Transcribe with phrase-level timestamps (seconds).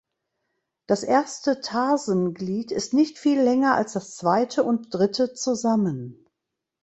[0.87, 6.25] Das erste Tarsenglied ist nicht viel länger als das zweite und dritte zusammen.